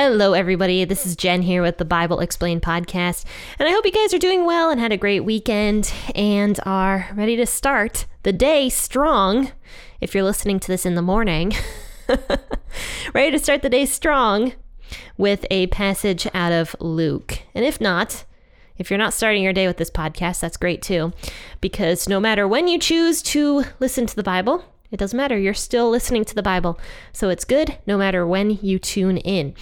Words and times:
Hello, 0.00 0.32
everybody. 0.32 0.84
This 0.84 1.04
is 1.04 1.16
Jen 1.16 1.42
here 1.42 1.60
with 1.60 1.78
the 1.78 1.84
Bible 1.84 2.20
Explained 2.20 2.62
podcast. 2.62 3.24
And 3.58 3.68
I 3.68 3.72
hope 3.72 3.84
you 3.84 3.90
guys 3.90 4.14
are 4.14 4.18
doing 4.18 4.44
well 4.44 4.70
and 4.70 4.78
had 4.78 4.92
a 4.92 4.96
great 4.96 5.24
weekend 5.24 5.92
and 6.14 6.60
are 6.64 7.08
ready 7.16 7.34
to 7.34 7.44
start 7.44 8.06
the 8.22 8.32
day 8.32 8.68
strong. 8.68 9.50
If 10.00 10.14
you're 10.14 10.22
listening 10.22 10.60
to 10.60 10.68
this 10.68 10.86
in 10.86 10.94
the 10.94 11.02
morning, 11.02 11.52
ready 13.12 13.32
to 13.32 13.40
start 13.40 13.62
the 13.62 13.68
day 13.68 13.86
strong 13.86 14.52
with 15.16 15.44
a 15.50 15.66
passage 15.66 16.28
out 16.32 16.52
of 16.52 16.76
Luke. 16.78 17.40
And 17.52 17.64
if 17.64 17.80
not, 17.80 18.24
if 18.76 18.92
you're 18.92 18.98
not 18.98 19.14
starting 19.14 19.42
your 19.42 19.52
day 19.52 19.66
with 19.66 19.78
this 19.78 19.90
podcast, 19.90 20.38
that's 20.38 20.56
great 20.56 20.80
too, 20.80 21.12
because 21.60 22.08
no 22.08 22.20
matter 22.20 22.46
when 22.46 22.68
you 22.68 22.78
choose 22.78 23.20
to 23.22 23.64
listen 23.80 24.06
to 24.06 24.14
the 24.14 24.22
Bible, 24.22 24.64
it 24.90 24.96
doesn't 24.96 25.16
matter. 25.16 25.38
You're 25.38 25.54
still 25.54 25.90
listening 25.90 26.24
to 26.26 26.34
the 26.34 26.42
Bible. 26.42 26.78
So 27.12 27.28
it's 27.28 27.44
good 27.44 27.78
no 27.86 27.98
matter 27.98 28.26
when 28.26 28.58
you 28.62 28.78
tune 28.78 29.18
in. 29.18 29.54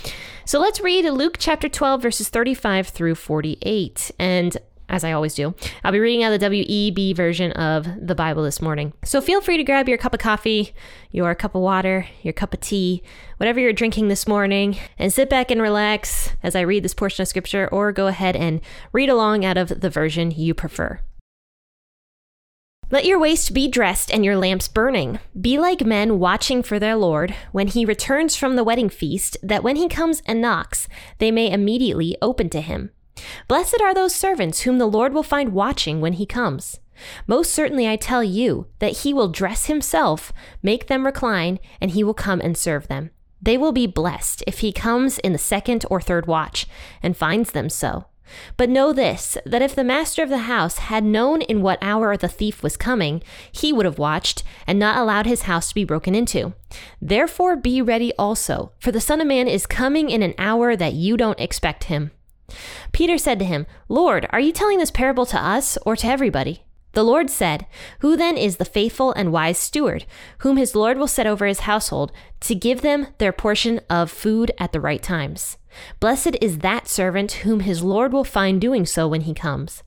So 0.45 0.61
let's 0.61 0.80
read 0.80 1.05
Luke 1.05 1.37
chapter 1.39 1.69
12, 1.69 2.02
verses 2.02 2.29
35 2.29 2.89
through 2.89 3.16
48. 3.16 4.11
And 4.19 4.57
as 4.89 5.02
I 5.02 5.11
always 5.11 5.35
do, 5.35 5.55
I'll 5.83 5.91
be 5.91 5.99
reading 5.99 6.23
out 6.23 6.39
the 6.39 6.47
WEB 6.47 7.16
version 7.16 7.51
of 7.52 7.89
the 8.01 8.15
Bible 8.15 8.45
this 8.45 8.62
morning. 8.62 8.93
So 9.05 9.21
feel 9.21 9.41
free 9.41 9.57
to 9.57 9.65
grab 9.65 9.89
your 9.89 9.99
cup 9.99 10.15
of 10.15 10.21
coffee, 10.21 10.74
your 11.10 11.35
cup 11.35 11.57
of 11.57 11.63
water, 11.63 12.07
your 12.23 12.32
cup 12.32 12.54
of 12.54 12.60
tea, 12.60 13.02
whatever 13.38 13.59
you're 13.59 13.73
drinking 13.73 14.07
this 14.07 14.29
morning, 14.29 14.79
and 14.97 15.13
sit 15.13 15.29
back 15.29 15.51
and 15.51 15.60
relax 15.60 16.30
as 16.43 16.54
I 16.54 16.60
read 16.60 16.85
this 16.85 16.95
portion 16.95 17.23
of 17.23 17.29
scripture, 17.29 17.69
or 17.73 17.91
go 17.91 18.07
ahead 18.07 18.37
and 18.37 18.60
read 18.93 19.09
along 19.09 19.45
out 19.45 19.59
of 19.59 19.80
the 19.80 19.91
version 19.91 20.30
you 20.30 20.54
prefer. 20.54 21.01
Let 22.88 23.04
your 23.04 23.18
waist 23.18 23.52
be 23.52 23.66
dressed 23.66 24.12
and 24.12 24.24
your 24.24 24.37
lamps 24.37 24.68
burning. 24.68 25.18
Be 25.38 25.59
like 25.59 25.84
men 25.84 26.20
watching 26.20 26.62
for 26.62 26.79
their 26.79 26.95
Lord 26.95 27.34
when 27.51 27.66
he 27.66 27.84
returns 27.84 28.37
from 28.37 28.54
the 28.54 28.62
wedding 28.62 28.88
feast, 28.88 29.37
that 29.42 29.65
when 29.65 29.74
he 29.74 29.88
comes 29.88 30.23
and 30.24 30.40
knocks, 30.40 30.87
they 31.18 31.32
may 31.32 31.51
immediately 31.51 32.16
open 32.23 32.48
to 32.51 32.60
him. 32.60 32.92
Blessed 33.48 33.80
are 33.82 33.92
those 33.92 34.14
servants 34.14 34.60
whom 34.60 34.79
the 34.79 34.87
Lord 34.87 35.12
will 35.12 35.24
find 35.24 35.52
watching 35.52 36.01
when 36.01 36.12
he 36.12 36.26
comes. 36.26 36.79
Most 37.26 37.52
certainly 37.52 37.88
I 37.88 37.96
tell 37.96 38.23
you 38.23 38.68
that 38.79 38.98
he 38.98 39.12
will 39.12 39.29
dress 39.29 39.66
himself, 39.66 40.32
make 40.62 40.87
them 40.87 41.04
recline, 41.04 41.59
and 41.80 41.90
he 41.90 42.04
will 42.04 42.14
come 42.14 42.40
and 42.40 42.57
serve 42.57 42.87
them. 42.87 43.10
They 43.42 43.59
will 43.59 43.73
be 43.73 43.88
blessed 43.88 44.45
if 44.46 44.60
he 44.60 44.70
comes 44.70 45.18
in 45.18 45.32
the 45.32 45.38
second 45.38 45.84
or 45.90 46.01
third 46.01 46.26
watch 46.26 46.68
and 47.02 47.16
finds 47.16 47.51
them 47.51 47.68
so. 47.68 48.07
But 48.57 48.71
know 48.71 48.93
this 48.93 49.37
that 49.45 49.63
if 49.63 49.74
the 49.74 49.85
master 49.85 50.23
of 50.23 50.29
the 50.29 50.38
house 50.38 50.79
had 50.79 51.05
known 51.05 51.43
in 51.43 51.63
what 51.63 51.79
hour 51.80 52.16
the 52.16 52.29
thief 52.29 52.63
was 52.63 52.77
coming, 52.77 53.23
he 53.51 53.73
would 53.73 53.87
have 53.87 53.99
watched 53.99 54.43
and 54.66 54.79
not 54.79 54.99
allowed 54.99 55.27
his 55.27 55.43
house 55.43 55.69
to 55.69 55.74
be 55.74 55.85
broken 55.85 56.15
into. 56.15 56.54
Therefore 57.01 57.57
be 57.57 57.80
ready 57.82 58.13
also, 58.19 58.73
for 58.79 58.93
the 58.93 59.01
Son 59.01 59.21
of 59.21 59.27
Man 59.27 59.49
is 59.49 59.66
coming 59.66 60.10
in 60.10 60.23
an 60.23 60.35
hour 60.38 60.77
that 60.77 60.95
you 60.95 61.16
don't 61.16 61.41
expect 61.41 61.85
him. 61.85 62.10
Peter 62.93 63.19
said 63.19 63.38
to 63.38 63.45
him, 63.45 63.66
Lord, 63.88 64.27
are 64.31 64.41
you 64.41 64.53
telling 64.53 64.78
this 64.78 64.91
parable 64.91 65.27
to 65.27 65.38
us 65.38 65.77
or 65.84 65.97
to 65.97 66.06
everybody? 66.06 66.62
The 66.97 67.03
Lord 67.03 67.28
said, 67.28 67.66
Who 67.99 68.16
then 68.16 68.38
is 68.38 68.56
the 68.56 68.65
faithful 68.65 69.12
and 69.12 69.31
wise 69.31 69.59
steward, 69.59 70.06
whom 70.38 70.56
his 70.56 70.75
Lord 70.75 70.97
will 70.97 71.06
set 71.06 71.27
over 71.27 71.44
his 71.44 71.60
household, 71.60 72.10
to 72.41 72.54
give 72.54 72.81
them 72.81 73.09
their 73.19 73.32
portion 73.32 73.81
of 73.91 74.10
food 74.10 74.50
at 74.58 74.72
the 74.72 74.81
right 74.81 75.03
times? 75.03 75.58
Blessed 76.00 76.37
is 76.41 76.59
that 76.59 76.88
servant 76.88 77.32
whom 77.32 77.60
his 77.60 77.82
Lord 77.82 78.12
will 78.12 78.25
find 78.25 78.60
doing 78.60 78.87
so 78.87 79.09
when 79.09 79.22
he 79.22 79.34
comes. 79.34 79.82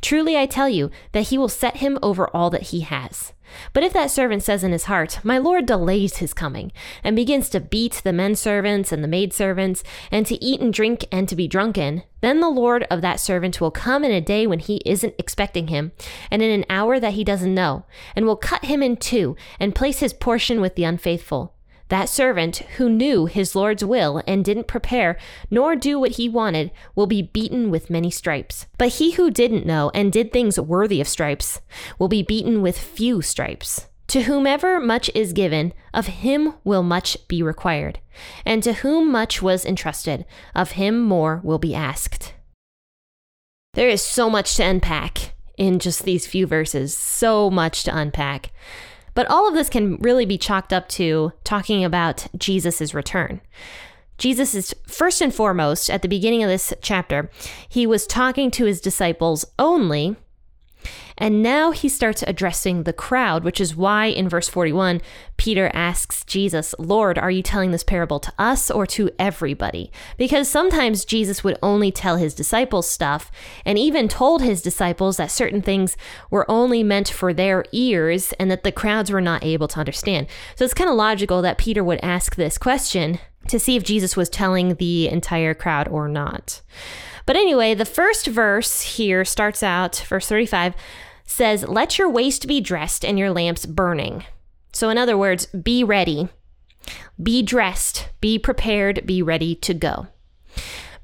Truly 0.00 0.36
I 0.36 0.46
tell 0.46 0.68
you 0.68 0.90
that 1.12 1.28
he 1.28 1.38
will 1.38 1.48
set 1.48 1.78
him 1.78 1.98
over 2.02 2.28
all 2.28 2.50
that 2.50 2.68
he 2.68 2.80
has. 2.80 3.32
But 3.72 3.84
if 3.84 3.92
that 3.92 4.10
servant 4.10 4.42
says 4.42 4.64
in 4.64 4.72
his 4.72 4.84
heart, 4.84 5.20
My 5.22 5.38
Lord 5.38 5.66
delays 5.66 6.18
his 6.18 6.34
coming, 6.34 6.72
and 7.04 7.14
begins 7.14 7.48
to 7.50 7.60
beat 7.60 8.00
the 8.04 8.12
men 8.12 8.34
servants 8.34 8.92
and 8.92 9.02
the 9.02 9.08
maid 9.08 9.32
servants, 9.32 9.82
and 10.10 10.26
to 10.26 10.42
eat 10.44 10.60
and 10.60 10.72
drink 10.72 11.06
and 11.12 11.28
to 11.28 11.36
be 11.36 11.48
drunken, 11.48 12.02
then 12.20 12.40
the 12.40 12.48
Lord 12.48 12.86
of 12.90 13.02
that 13.02 13.20
servant 13.20 13.60
will 13.60 13.70
come 13.70 14.04
in 14.04 14.10
a 14.10 14.20
day 14.20 14.46
when 14.46 14.58
he 14.58 14.82
isn't 14.84 15.14
expecting 15.18 15.68
him, 15.68 15.92
and 16.30 16.42
in 16.42 16.50
an 16.50 16.66
hour 16.68 16.98
that 16.98 17.14
he 17.14 17.24
doesn't 17.24 17.54
know, 17.54 17.84
and 18.14 18.26
will 18.26 18.36
cut 18.36 18.64
him 18.64 18.82
in 18.82 18.96
two, 18.96 19.36
and 19.60 19.74
place 19.74 20.00
his 20.00 20.12
portion 20.12 20.60
with 20.60 20.74
the 20.74 20.84
unfaithful. 20.84 21.55
That 21.88 22.08
servant 22.08 22.56
who 22.76 22.88
knew 22.88 23.26
his 23.26 23.54
Lord's 23.54 23.84
will 23.84 24.22
and 24.26 24.44
didn't 24.44 24.66
prepare 24.66 25.16
nor 25.50 25.76
do 25.76 26.00
what 26.00 26.12
he 26.12 26.28
wanted 26.28 26.72
will 26.94 27.06
be 27.06 27.22
beaten 27.22 27.70
with 27.70 27.90
many 27.90 28.10
stripes. 28.10 28.66
But 28.76 28.94
he 28.94 29.12
who 29.12 29.30
didn't 29.30 29.66
know 29.66 29.90
and 29.94 30.12
did 30.12 30.32
things 30.32 30.58
worthy 30.58 31.00
of 31.00 31.08
stripes 31.08 31.60
will 31.98 32.08
be 32.08 32.22
beaten 32.22 32.60
with 32.60 32.78
few 32.78 33.22
stripes. 33.22 33.86
To 34.08 34.22
whomever 34.22 34.80
much 34.80 35.10
is 35.14 35.32
given, 35.32 35.72
of 35.92 36.06
him 36.06 36.54
will 36.64 36.82
much 36.82 37.16
be 37.28 37.42
required. 37.42 38.00
And 38.44 38.62
to 38.62 38.72
whom 38.74 39.10
much 39.10 39.42
was 39.42 39.64
entrusted, 39.64 40.24
of 40.54 40.72
him 40.72 41.02
more 41.02 41.40
will 41.42 41.58
be 41.58 41.74
asked. 41.74 42.34
There 43.74 43.88
is 43.88 44.02
so 44.02 44.30
much 44.30 44.56
to 44.56 44.64
unpack 44.64 45.34
in 45.58 45.78
just 45.78 46.04
these 46.04 46.26
few 46.26 46.46
verses, 46.46 46.96
so 46.96 47.50
much 47.50 47.82
to 47.84 47.96
unpack. 47.96 48.52
But 49.16 49.28
all 49.30 49.48
of 49.48 49.54
this 49.54 49.70
can 49.70 49.96
really 49.96 50.26
be 50.26 50.36
chalked 50.36 50.74
up 50.74 50.88
to 50.90 51.32
talking 51.42 51.82
about 51.82 52.26
Jesus' 52.36 52.92
return. 52.92 53.40
Jesus 54.18 54.54
is 54.54 54.74
first 54.86 55.22
and 55.22 55.34
foremost, 55.34 55.90
at 55.90 56.02
the 56.02 56.08
beginning 56.08 56.42
of 56.42 56.50
this 56.50 56.74
chapter, 56.82 57.30
he 57.66 57.86
was 57.86 58.06
talking 58.06 58.50
to 58.52 58.66
his 58.66 58.80
disciples 58.80 59.46
only 59.58 60.16
and 61.18 61.42
now 61.42 61.70
he 61.70 61.88
starts 61.88 62.22
addressing 62.26 62.82
the 62.82 62.92
crowd, 62.92 63.42
which 63.42 63.60
is 63.60 63.74
why 63.74 64.06
in 64.06 64.28
verse 64.28 64.48
41, 64.48 65.00
Peter 65.36 65.70
asks 65.72 66.24
Jesus, 66.24 66.74
Lord, 66.78 67.18
are 67.18 67.30
you 67.30 67.42
telling 67.42 67.70
this 67.70 67.84
parable 67.84 68.20
to 68.20 68.32
us 68.38 68.70
or 68.70 68.86
to 68.88 69.10
everybody? 69.18 69.90
Because 70.18 70.48
sometimes 70.48 71.04
Jesus 71.04 71.42
would 71.42 71.58
only 71.62 71.90
tell 71.90 72.16
his 72.16 72.34
disciples 72.34 72.88
stuff 72.88 73.30
and 73.64 73.78
even 73.78 74.08
told 74.08 74.42
his 74.42 74.60
disciples 74.60 75.16
that 75.16 75.30
certain 75.30 75.62
things 75.62 75.96
were 76.30 76.50
only 76.50 76.82
meant 76.82 77.08
for 77.08 77.32
their 77.32 77.64
ears 77.72 78.34
and 78.38 78.50
that 78.50 78.62
the 78.62 78.72
crowds 78.72 79.10
were 79.10 79.20
not 79.20 79.44
able 79.44 79.68
to 79.68 79.80
understand. 79.80 80.26
So 80.54 80.64
it's 80.64 80.74
kind 80.74 80.90
of 80.90 80.96
logical 80.96 81.40
that 81.42 81.58
Peter 81.58 81.82
would 81.82 82.00
ask 82.02 82.36
this 82.36 82.58
question 82.58 83.18
to 83.48 83.58
see 83.58 83.76
if 83.76 83.84
Jesus 83.84 84.16
was 84.16 84.28
telling 84.28 84.74
the 84.74 85.08
entire 85.08 85.54
crowd 85.54 85.88
or 85.88 86.08
not. 86.08 86.62
But 87.26 87.36
anyway, 87.36 87.74
the 87.74 87.84
first 87.84 88.28
verse 88.28 88.82
here 88.82 89.24
starts 89.24 89.62
out, 89.62 89.96
verse 90.08 90.28
35 90.28 90.74
says, 91.24 91.66
Let 91.68 91.98
your 91.98 92.08
waist 92.08 92.46
be 92.46 92.60
dressed 92.60 93.04
and 93.04 93.18
your 93.18 93.30
lamps 93.30 93.66
burning. 93.66 94.24
So, 94.72 94.88
in 94.88 94.96
other 94.96 95.18
words, 95.18 95.46
be 95.46 95.82
ready, 95.82 96.28
be 97.20 97.42
dressed, 97.42 98.10
be 98.20 98.38
prepared, 98.38 99.06
be 99.06 99.22
ready 99.22 99.54
to 99.56 99.74
go. 99.74 100.06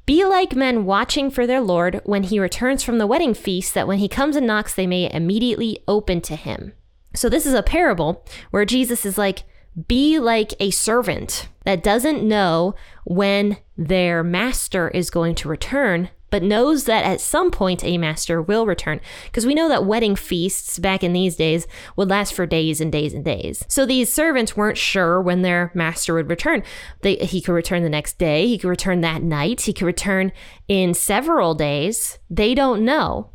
Be 0.06 0.24
like 0.24 0.54
men 0.54 0.84
watching 0.84 1.30
for 1.30 1.46
their 1.46 1.60
Lord 1.60 2.00
when 2.04 2.24
he 2.24 2.38
returns 2.38 2.82
from 2.82 2.98
the 2.98 3.06
wedding 3.06 3.34
feast, 3.34 3.74
that 3.74 3.88
when 3.88 3.98
he 3.98 4.08
comes 4.08 4.36
and 4.36 4.46
knocks, 4.46 4.74
they 4.74 4.86
may 4.86 5.12
immediately 5.12 5.82
open 5.88 6.20
to 6.22 6.36
him. 6.36 6.72
So, 7.14 7.28
this 7.28 7.46
is 7.46 7.54
a 7.54 7.62
parable 7.62 8.24
where 8.50 8.64
Jesus 8.64 9.04
is 9.04 9.18
like, 9.18 9.42
be 9.88 10.18
like 10.18 10.54
a 10.60 10.70
servant 10.70 11.48
that 11.64 11.82
doesn't 11.82 12.26
know 12.26 12.74
when 13.04 13.58
their 13.76 14.22
master 14.22 14.88
is 14.88 15.10
going 15.10 15.34
to 15.36 15.48
return, 15.48 16.10
but 16.30 16.42
knows 16.42 16.84
that 16.84 17.04
at 17.04 17.20
some 17.20 17.50
point 17.50 17.84
a 17.84 17.98
master 17.98 18.40
will 18.40 18.66
return. 18.66 19.00
Because 19.24 19.46
we 19.46 19.54
know 19.54 19.68
that 19.68 19.84
wedding 19.84 20.16
feasts 20.16 20.78
back 20.78 21.02
in 21.04 21.12
these 21.12 21.36
days 21.36 21.66
would 21.96 22.10
last 22.10 22.34
for 22.34 22.46
days 22.46 22.80
and 22.80 22.90
days 22.90 23.12
and 23.14 23.24
days. 23.24 23.64
So 23.68 23.84
these 23.86 24.12
servants 24.12 24.56
weren't 24.56 24.78
sure 24.78 25.20
when 25.20 25.42
their 25.42 25.70
master 25.74 26.14
would 26.14 26.30
return. 26.30 26.62
They, 27.02 27.16
he 27.16 27.40
could 27.40 27.52
return 27.52 27.82
the 27.82 27.90
next 27.90 28.18
day, 28.18 28.46
he 28.46 28.58
could 28.58 28.68
return 28.68 29.00
that 29.02 29.22
night, 29.22 29.62
he 29.62 29.72
could 29.72 29.86
return 29.86 30.32
in 30.68 30.94
several 30.94 31.54
days. 31.54 32.18
They 32.30 32.54
don't 32.54 32.84
know. 32.84 33.31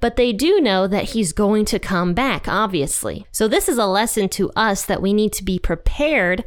But 0.00 0.16
they 0.16 0.32
do 0.32 0.60
know 0.60 0.86
that 0.86 1.10
he's 1.10 1.32
going 1.32 1.64
to 1.66 1.78
come 1.78 2.14
back, 2.14 2.46
obviously. 2.48 3.26
So, 3.32 3.48
this 3.48 3.68
is 3.68 3.78
a 3.78 3.86
lesson 3.86 4.28
to 4.30 4.50
us 4.56 4.84
that 4.84 5.02
we 5.02 5.12
need 5.12 5.32
to 5.34 5.44
be 5.44 5.58
prepared 5.58 6.44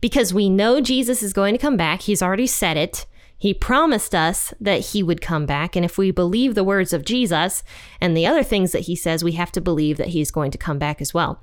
because 0.00 0.34
we 0.34 0.48
know 0.48 0.80
Jesus 0.80 1.22
is 1.22 1.32
going 1.32 1.54
to 1.54 1.60
come 1.60 1.76
back. 1.76 2.02
He's 2.02 2.22
already 2.22 2.46
said 2.46 2.76
it. 2.76 3.06
He 3.40 3.54
promised 3.54 4.16
us 4.16 4.52
that 4.60 4.80
he 4.80 5.02
would 5.02 5.20
come 5.20 5.46
back. 5.46 5.76
And 5.76 5.84
if 5.84 5.96
we 5.96 6.10
believe 6.10 6.54
the 6.54 6.64
words 6.64 6.92
of 6.92 7.04
Jesus 7.04 7.62
and 8.00 8.16
the 8.16 8.26
other 8.26 8.42
things 8.42 8.72
that 8.72 8.82
he 8.82 8.96
says, 8.96 9.22
we 9.22 9.32
have 9.32 9.52
to 9.52 9.60
believe 9.60 9.96
that 9.96 10.08
he's 10.08 10.32
going 10.32 10.50
to 10.50 10.58
come 10.58 10.78
back 10.78 11.00
as 11.00 11.14
well. 11.14 11.40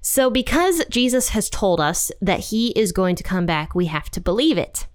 So, 0.00 0.30
because 0.30 0.84
Jesus 0.86 1.30
has 1.30 1.48
told 1.48 1.80
us 1.80 2.10
that 2.20 2.40
he 2.46 2.70
is 2.70 2.92
going 2.92 3.14
to 3.16 3.22
come 3.22 3.46
back, 3.46 3.74
we 3.74 3.86
have 3.86 4.10
to 4.10 4.20
believe 4.20 4.58
it. 4.58 4.86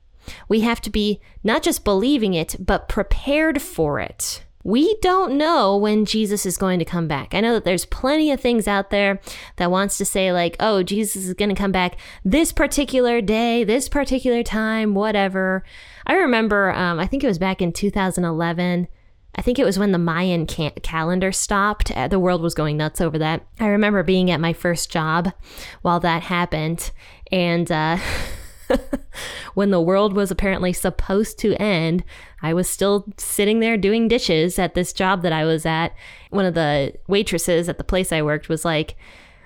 We 0.47 0.61
have 0.61 0.81
to 0.81 0.89
be 0.89 1.21
not 1.43 1.63
just 1.63 1.83
believing 1.83 2.33
it, 2.33 2.55
but 2.59 2.89
prepared 2.89 3.61
for 3.61 3.99
it. 3.99 4.43
We 4.63 4.95
don't 5.01 5.38
know 5.38 5.75
when 5.75 6.06
Jesus 6.06 6.45
is 6.45 6.57
going 6.57 6.80
to 6.80 6.86
come 6.86 7.07
back. 7.07 7.33
I 7.33 7.42
know 7.42 7.54
that 7.54 7.65
there's 7.65 7.86
plenty 7.86 8.31
of 8.31 8.39
things 8.39 8.68
out 8.68 8.89
there 8.89 9.19
that 9.57 9.71
wants 9.71 9.98
to 9.98 10.06
say 10.06 10.31
like, 10.31 10.56
"Oh, 10.60 10.83
Jesus 10.83 11.25
is 11.25 11.33
going 11.33 11.50
to 11.50 11.56
come 11.56 11.71
back 11.71 11.98
this 12.24 12.51
particular 12.51 13.21
day, 13.21 13.63
this 13.63 13.89
particular 13.89 14.44
time, 14.44 14.94
whatever." 14.94 15.63
I 16.06 16.15
remember 16.15 16.71
um, 16.71 17.00
I 17.00 17.07
think 17.07 17.24
it 17.24 17.27
was 17.27 17.39
back 17.39 17.62
in 17.62 17.71
2011 17.71 18.88
I 19.36 19.42
think 19.42 19.57
it 19.57 19.65
was 19.65 19.80
when 19.80 19.92
the 19.92 19.98
Mayan 19.98 20.45
ca- 20.45 20.74
calendar 20.83 21.31
stopped. 21.31 21.92
Uh, 21.92 22.07
the 22.07 22.19
world 22.19 22.42
was 22.42 22.54
going 22.54 22.77
nuts 22.77 23.01
over 23.01 23.18
that. 23.18 23.45
I 23.60 23.68
remember 23.68 24.04
being 24.04 24.30
at 24.30 24.39
my 24.39 24.54
first 24.54 24.92
job 24.92 25.33
while 25.81 26.00
that 26.01 26.24
happened. 26.24 26.92
And 27.31 27.71
uh, 27.71 27.98
when 29.53 29.71
the 29.71 29.81
world 29.81 30.13
was 30.13 30.31
apparently 30.31 30.73
supposed 30.73 31.37
to 31.39 31.55
end, 31.61 32.03
I 32.41 32.53
was 32.53 32.69
still 32.69 33.05
sitting 33.17 33.59
there 33.59 33.77
doing 33.77 34.07
dishes 34.07 34.59
at 34.59 34.73
this 34.73 34.93
job 34.93 35.21
that 35.21 35.33
I 35.33 35.45
was 35.45 35.65
at. 35.65 35.95
One 36.29 36.45
of 36.45 36.53
the 36.53 36.93
waitresses 37.07 37.69
at 37.69 37.77
the 37.77 37.83
place 37.83 38.11
I 38.11 38.21
worked 38.21 38.49
was 38.49 38.65
like, 38.65 38.95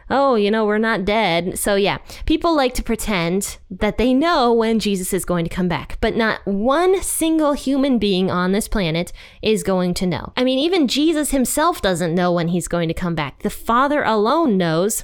oh, 0.09 0.35
you 0.35 0.49
know, 0.49 0.65
we're 0.65 0.77
not 0.77 1.05
dead. 1.05 1.59
So, 1.59 1.75
yeah, 1.75 1.97
people 2.25 2.55
like 2.55 2.73
to 2.75 2.83
pretend 2.83 3.57
that 3.69 3.97
they 3.97 4.13
know 4.13 4.53
when 4.53 4.79
Jesus 4.79 5.13
is 5.13 5.25
going 5.25 5.43
to 5.45 5.53
come 5.53 5.67
back, 5.67 5.97
but 6.01 6.15
not 6.15 6.45
one 6.45 7.01
single 7.01 7.53
human 7.53 7.99
being 7.99 8.31
on 8.31 8.51
this 8.51 8.67
planet 8.67 9.11
is 9.41 9.63
going 9.63 9.93
to 9.95 10.07
know. 10.07 10.33
I 10.37 10.43
mean, 10.43 10.59
even 10.59 10.87
Jesus 10.87 11.31
himself 11.31 11.81
doesn't 11.81 12.15
know 12.15 12.31
when 12.31 12.49
he's 12.49 12.67
going 12.67 12.87
to 12.87 12.93
come 12.93 13.15
back. 13.15 13.43
The 13.43 13.49
Father 13.49 14.03
alone 14.03 14.57
knows. 14.57 15.03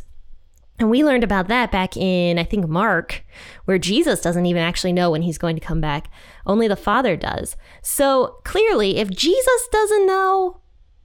And 0.84 0.90
we 0.90 1.02
learned 1.02 1.24
about 1.24 1.48
that 1.48 1.72
back 1.72 1.96
in, 1.96 2.38
I 2.38 2.44
think, 2.44 2.68
Mark, 2.68 3.24
where 3.64 3.78
Jesus 3.78 4.20
doesn't 4.20 4.46
even 4.46 4.62
actually 4.62 4.92
know 4.92 5.12
when 5.12 5.22
he's 5.22 5.38
going 5.38 5.56
to 5.56 5.66
come 5.66 5.80
back. 5.80 6.10
Only 6.46 6.68
the 6.68 6.76
Father 6.76 7.16
does. 7.16 7.56
So 7.82 8.40
clearly, 8.44 8.98
if 8.98 9.10
Jesus 9.10 9.70
doesn't 9.72 10.06
know, 10.06 10.60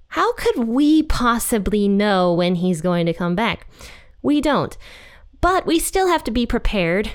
how 0.09 0.33
could 0.33 0.67
we 0.67 1.05
possibly 1.05 1.87
know 1.87 2.35
when 2.35 2.57
he's 2.57 2.81
going 2.81 3.07
to 3.07 3.15
come 3.15 3.37
back? 3.37 3.69
We 4.21 4.41
don't. 4.41 4.77
But 5.41 5.65
we 5.65 5.79
still 5.79 6.09
have 6.09 6.25
to 6.25 6.33
be 6.33 6.45
prepared, 6.45 7.13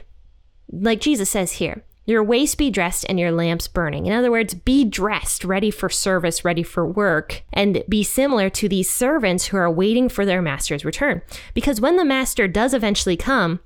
like 0.71 1.01
Jesus 1.01 1.29
says 1.29 1.51
here. 1.51 1.83
Your 2.05 2.23
waist 2.23 2.57
be 2.57 2.69
dressed 2.69 3.05
and 3.07 3.19
your 3.19 3.31
lamps 3.31 3.67
burning. 3.67 4.05
In 4.05 4.13
other 4.13 4.31
words, 4.31 4.53
be 4.53 4.83
dressed, 4.83 5.45
ready 5.45 5.71
for 5.71 5.89
service, 5.89 6.43
ready 6.43 6.63
for 6.63 6.85
work, 6.85 7.43
and 7.53 7.83
be 7.87 8.03
similar 8.03 8.49
to 8.51 8.67
these 8.67 8.89
servants 8.89 9.47
who 9.47 9.57
are 9.57 9.71
waiting 9.71 10.09
for 10.09 10.25
their 10.25 10.41
master's 10.41 10.83
return. 10.83 11.21
Because 11.53 11.79
when 11.79 11.95
the 11.95 12.05
master 12.05 12.47
does 12.47 12.73
eventually 12.73 13.15
come, 13.15 13.61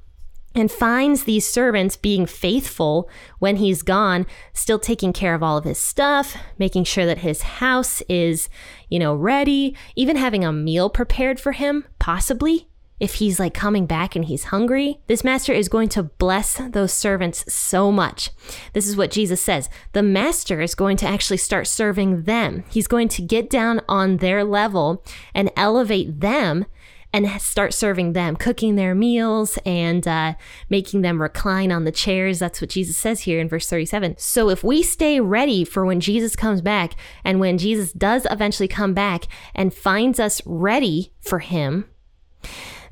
and 0.56 0.72
finds 0.72 1.24
these 1.24 1.48
servants 1.48 1.96
being 1.96 2.26
faithful 2.26 3.08
when 3.38 3.58
he's 3.58 3.84
gone, 3.84 4.26
still 4.54 4.80
taking 4.80 5.14
care 5.14 5.36
of 5.36 5.44
all 5.44 5.58
of 5.58 5.66
his 5.66 5.78
stuff, 5.78 6.36
making 6.58 6.84
sure 6.84 7.06
that 7.06 7.20
his 7.20 7.44
house 7.44 8.02
is, 8.10 8.50
you 8.90 8.98
know, 8.98 9.14
ready, 9.14 9.76
even 9.96 10.16
having 10.16 10.44
a 10.44 10.52
meal 10.52 10.90
prepared 10.90 11.40
for 11.40 11.52
him, 11.52 11.86
possibly. 12.00 12.68
If 13.00 13.16
he's 13.16 13.40
like 13.40 13.54
coming 13.54 13.86
back 13.86 14.16
and 14.16 14.26
he's 14.26 14.46
hungry, 14.46 15.00
this 15.06 15.24
master 15.24 15.54
is 15.54 15.70
going 15.70 15.90
to 15.90 16.04
bless 16.04 16.56
those 16.56 16.92
servants 16.92 17.52
so 17.54 17.92
much. 17.92 18.32
This 18.74 18.88
is 18.88 18.98
what 18.98 19.12
Jesus 19.12 19.42
says. 19.42 19.70
The 19.94 20.02
master 20.02 20.62
is 20.62 20.74
going 20.74 20.98
to 20.98 21.08
actually 21.08 21.38
start 21.38 21.68
serving 21.68 22.24
them. 22.24 22.64
He's 22.70 22.88
going 22.88 23.10
to 23.10 23.22
get 23.22 23.50
down 23.50 23.82
on 23.88 24.18
their 24.18 24.44
level 24.44 25.04
and 25.36 25.52
elevate 25.56 26.22
them 26.22 26.66
and 27.14 27.42
start 27.42 27.74
serving 27.74 28.14
them, 28.14 28.36
cooking 28.36 28.76
their 28.76 28.94
meals 28.94 29.58
and 29.66 30.08
uh, 30.08 30.34
making 30.70 31.02
them 31.02 31.22
recline 31.22 31.72
on 31.72 31.84
the 31.84 31.92
chairs. 31.92 32.40
That's 32.40 32.62
what 32.62 32.70
Jesus 32.70 32.98
says 32.98 33.22
here 33.22 33.40
in 33.40 33.48
verse 33.48 33.70
37. 33.70 34.16
So 34.18 34.50
if 34.50 34.64
we 34.64 34.84
stay 34.84 35.20
ready 35.20 35.64
for 35.64 35.86
when 35.86 36.00
Jesus 36.00 36.36
comes 36.36 36.62
back, 36.62 36.94
and 37.24 37.40
when 37.40 37.58
Jesus 37.58 37.92
does 37.94 38.28
eventually 38.30 38.68
come 38.68 38.94
back 38.94 39.26
and 39.56 39.74
finds 39.74 40.20
us 40.20 40.42
ready 40.46 41.14
for 41.20 41.40
him, 41.40 41.86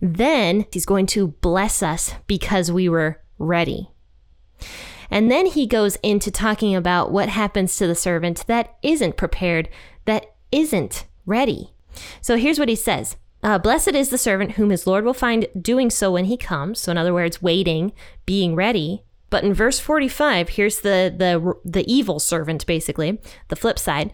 then 0.01 0.65
he's 0.71 0.85
going 0.85 1.05
to 1.07 1.27
bless 1.27 1.83
us 1.83 2.13
because 2.27 2.71
we 2.71 2.89
were 2.89 3.21
ready. 3.37 3.89
And 5.09 5.31
then 5.31 5.45
he 5.45 5.67
goes 5.67 5.97
into 5.97 6.31
talking 6.31 6.75
about 6.75 7.11
what 7.11 7.29
happens 7.29 7.77
to 7.77 7.87
the 7.87 7.95
servant 7.95 8.45
that 8.47 8.75
isn't 8.81 9.17
prepared, 9.17 9.69
that 10.05 10.35
isn't 10.51 11.05
ready. 11.25 11.73
So 12.21 12.37
here's 12.37 12.59
what 12.59 12.69
he 12.69 12.75
says 12.75 13.17
uh, 13.43 13.59
Blessed 13.59 13.89
is 13.89 14.09
the 14.09 14.17
servant 14.17 14.53
whom 14.53 14.71
his 14.71 14.87
Lord 14.87 15.05
will 15.05 15.13
find 15.13 15.47
doing 15.59 15.89
so 15.89 16.11
when 16.11 16.25
he 16.25 16.37
comes. 16.37 16.79
So, 16.79 16.91
in 16.91 16.97
other 16.97 17.13
words, 17.13 17.41
waiting, 17.41 17.93
being 18.25 18.55
ready. 18.55 19.03
But 19.29 19.43
in 19.43 19.53
verse 19.53 19.79
45, 19.79 20.49
here's 20.49 20.79
the, 20.79 21.13
the, 21.15 21.53
the 21.63 21.91
evil 21.91 22.19
servant, 22.19 22.65
basically, 22.65 23.19
the 23.49 23.55
flip 23.55 23.77
side. 23.77 24.13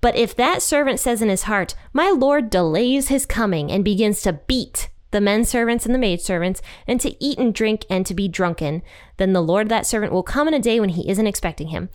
But 0.00 0.16
if 0.16 0.34
that 0.36 0.62
servant 0.62 1.00
says 1.00 1.20
in 1.20 1.28
his 1.28 1.42
heart, 1.42 1.74
My 1.92 2.10
Lord 2.10 2.50
delays 2.50 3.08
his 3.08 3.26
coming 3.26 3.70
and 3.70 3.84
begins 3.84 4.22
to 4.22 4.32
beat 4.32 4.88
the 5.10 5.20
men 5.20 5.44
servants 5.44 5.86
and 5.86 5.94
the 5.94 5.98
maid 5.98 6.20
servants, 6.20 6.62
and 6.86 7.00
to 7.00 7.22
eat 7.22 7.38
and 7.38 7.52
drink 7.52 7.84
and 7.90 8.06
to 8.06 8.14
be 8.14 8.28
drunken, 8.28 8.82
then 9.16 9.32
the 9.32 9.42
Lord 9.42 9.68
that 9.68 9.86
servant 9.86 10.12
will 10.12 10.22
come 10.22 10.48
in 10.48 10.54
a 10.54 10.60
day 10.60 10.80
when 10.80 10.90
he 10.90 11.08
isn't 11.08 11.26
expecting 11.26 11.68
him. 11.68 11.88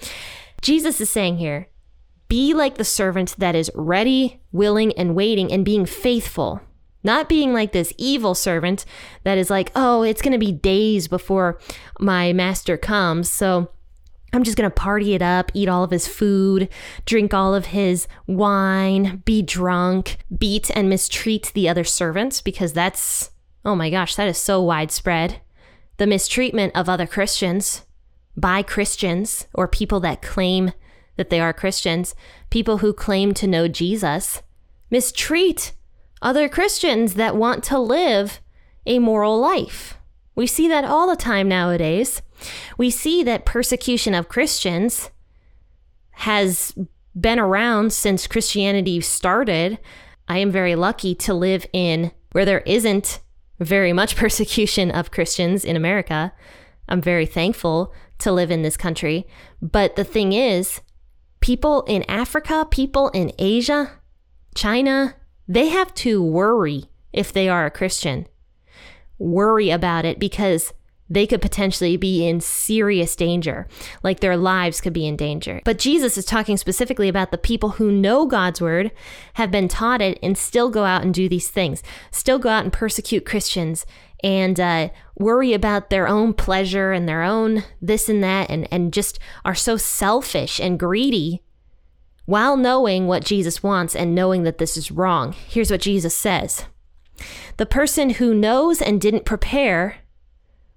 Jesus 0.61 0.99
is 0.99 1.09
saying 1.09 1.37
here, 1.37 1.69
be 2.27 2.53
like 2.53 2.75
the 2.75 2.83
servant 2.83 3.35
that 3.37 3.55
is 3.55 3.71
ready, 3.75 4.41
willing, 4.51 4.91
and 4.93 5.15
waiting 5.15 5.51
and 5.51 5.63
being 5.63 5.85
faithful. 5.85 6.61
Not 7.03 7.29
being 7.29 7.53
like 7.53 7.71
this 7.71 7.93
evil 7.99 8.33
servant 8.33 8.83
that 9.23 9.37
is 9.37 9.51
like, 9.51 9.71
oh, 9.75 10.01
it's 10.01 10.23
going 10.23 10.31
to 10.31 10.43
be 10.43 10.51
days 10.51 11.07
before 11.07 11.59
my 11.99 12.33
master 12.33 12.77
comes. 12.77 13.29
So 13.29 13.69
I'm 14.33 14.43
just 14.43 14.57
going 14.57 14.69
to 14.69 14.75
party 14.75 15.13
it 15.13 15.21
up, 15.21 15.51
eat 15.53 15.69
all 15.69 15.83
of 15.83 15.91
his 15.91 16.07
food, 16.07 16.67
drink 17.05 17.33
all 17.33 17.55
of 17.55 17.67
his 17.67 18.07
wine, 18.27 19.21
be 19.25 19.41
drunk, 19.41 20.17
beat 20.37 20.69
and 20.75 20.89
mistreat 20.89 21.51
the 21.53 21.69
other 21.69 21.83
servants 21.83 22.41
because 22.41 22.73
that's, 22.73 23.31
oh 23.63 23.75
my 23.75 23.89
gosh, 23.89 24.15
that 24.15 24.27
is 24.27 24.37
so 24.37 24.61
widespread. 24.61 25.41
The 25.97 26.07
mistreatment 26.07 26.75
of 26.75 26.89
other 26.89 27.07
Christians 27.07 27.85
by 28.35 28.61
Christians 28.61 29.47
or 29.53 29.67
people 29.67 30.01
that 30.01 30.21
claim 30.21 30.73
that 31.15 31.29
they 31.29 31.39
are 31.39 31.53
Christians, 31.53 32.13
people 32.49 32.79
who 32.79 32.93
claim 32.93 33.33
to 33.35 33.47
know 33.47 33.67
Jesus, 33.67 34.41
mistreat 34.89 35.71
other 36.21 36.49
Christians 36.49 37.13
that 37.13 37.35
want 37.35 37.63
to 37.65 37.79
live 37.79 38.41
a 38.85 38.99
moral 38.99 39.39
life. 39.39 39.97
We 40.35 40.47
see 40.47 40.67
that 40.67 40.83
all 40.83 41.07
the 41.07 41.15
time 41.15 41.47
nowadays. 41.47 42.21
We 42.77 42.89
see 42.89 43.23
that 43.23 43.45
persecution 43.45 44.13
of 44.13 44.29
Christians 44.29 45.09
has 46.11 46.73
been 47.19 47.39
around 47.39 47.93
since 47.93 48.27
Christianity 48.27 48.99
started. 49.01 49.79
I 50.27 50.39
am 50.39 50.51
very 50.51 50.75
lucky 50.75 51.15
to 51.15 51.33
live 51.33 51.65
in 51.71 52.11
where 52.33 52.45
there 52.45 52.61
isn't 52.61 53.21
very 53.59 53.93
much 53.93 54.15
persecution 54.17 54.91
of 54.91 55.11
Christians 55.11 55.63
in 55.63 55.75
America. 55.75 56.33
I'm 56.89 57.01
very 57.01 57.25
thankful 57.25 57.93
to 58.19 58.31
live 58.31 58.51
in 58.51 58.61
this 58.61 58.77
country. 58.77 59.25
But 59.61 59.95
the 59.95 60.03
thing 60.03 60.33
is, 60.33 60.81
people 61.39 61.83
in 61.83 62.03
Africa, 62.09 62.67
people 62.69 63.09
in 63.09 63.31
Asia, 63.39 63.91
China, 64.55 65.15
they 65.47 65.69
have 65.69 65.93
to 65.95 66.21
worry 66.21 66.85
if 67.13 67.31
they 67.31 67.47
are 67.47 67.65
a 67.65 67.71
Christian. 67.71 68.27
Worry 69.17 69.69
about 69.69 70.05
it 70.05 70.19
because 70.19 70.73
they 71.09 71.27
could 71.27 71.41
potentially 71.41 71.97
be 71.97 72.27
in 72.27 72.41
serious 72.41 73.15
danger, 73.15 73.67
like 74.01 74.19
their 74.19 74.35
lives 74.35 74.81
could 74.81 74.93
be 74.93 75.05
in 75.05 75.15
danger. 75.15 75.61
But 75.63 75.77
Jesus 75.77 76.17
is 76.17 76.25
talking 76.25 76.57
specifically 76.57 77.07
about 77.07 77.31
the 77.31 77.37
people 77.37 77.71
who 77.71 77.91
know 77.91 78.25
God's 78.25 78.59
word, 78.59 78.91
have 79.33 79.51
been 79.51 79.67
taught 79.67 80.01
it, 80.01 80.17
and 80.23 80.37
still 80.37 80.69
go 80.69 80.83
out 80.83 81.03
and 81.03 81.13
do 81.13 81.29
these 81.29 81.49
things, 81.49 81.83
still 82.09 82.39
go 82.39 82.49
out 82.49 82.63
and 82.63 82.73
persecute 82.73 83.25
Christians 83.25 83.85
and 84.23 84.59
uh, 84.59 84.89
worry 85.17 85.53
about 85.53 85.91
their 85.91 86.07
own 86.07 86.33
pleasure 86.33 86.91
and 86.91 87.07
their 87.07 87.21
own 87.21 87.63
this 87.79 88.09
and 88.09 88.23
that, 88.23 88.49
and, 88.49 88.67
and 88.71 88.91
just 88.91 89.19
are 89.43 89.53
so 89.55 89.77
selfish 89.77 90.59
and 90.59 90.79
greedy 90.79 91.43
while 92.25 92.57
knowing 92.57 93.05
what 93.05 93.23
Jesus 93.23 93.61
wants 93.61 93.95
and 93.95 94.15
knowing 94.15 94.41
that 94.43 94.57
this 94.57 94.75
is 94.75 94.91
wrong. 94.91 95.33
Here's 95.33 95.69
what 95.69 95.81
Jesus 95.81 96.17
says 96.17 96.65
The 97.57 97.65
person 97.65 98.11
who 98.11 98.33
knows 98.33 98.81
and 98.81 98.99
didn't 98.99 99.25
prepare 99.25 99.97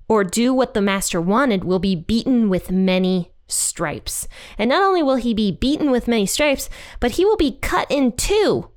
or 0.08 0.24
do 0.24 0.54
what 0.54 0.74
the 0.74 0.80
master 0.80 1.20
wanted 1.20 1.64
will 1.64 1.78
be 1.78 1.94
beaten 1.94 2.48
with 2.48 2.70
many 2.70 3.32
stripes. 3.46 4.26
And 4.56 4.70
not 4.70 4.82
only 4.82 5.02
will 5.02 5.16
he 5.16 5.34
be 5.34 5.52
beaten 5.52 5.90
with 5.90 6.08
many 6.08 6.26
stripes, 6.26 6.70
but 7.00 7.12
he 7.12 7.24
will 7.24 7.36
be 7.36 7.58
cut 7.60 7.90
in 7.90 8.12
two 8.12 8.70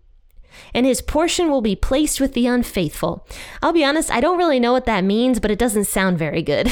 and 0.73 0.85
his 0.85 1.01
portion 1.01 1.49
will 1.49 1.61
be 1.61 1.75
placed 1.75 2.19
with 2.19 2.33
the 2.33 2.47
unfaithful. 2.47 3.27
I'll 3.61 3.73
be 3.73 3.85
honest, 3.85 4.11
I 4.11 4.21
don't 4.21 4.37
really 4.37 4.59
know 4.59 4.71
what 4.71 4.85
that 4.85 5.03
means, 5.03 5.39
but 5.39 5.51
it 5.51 5.59
doesn't 5.59 5.85
sound 5.85 6.17
very 6.17 6.41
good. 6.41 6.71